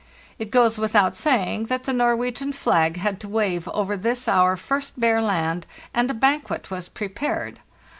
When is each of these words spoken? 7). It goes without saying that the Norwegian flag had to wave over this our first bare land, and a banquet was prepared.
7). 0.33 0.35
It 0.39 0.49
goes 0.49 0.79
without 0.79 1.15
saying 1.15 1.65
that 1.65 1.83
the 1.83 1.93
Norwegian 1.93 2.53
flag 2.53 2.97
had 2.97 3.19
to 3.19 3.29
wave 3.29 3.67
over 3.67 3.95
this 3.95 4.27
our 4.27 4.57
first 4.57 4.99
bare 4.99 5.21
land, 5.21 5.67
and 5.93 6.09
a 6.09 6.15
banquet 6.15 6.71
was 6.71 6.89
prepared. 6.89 7.59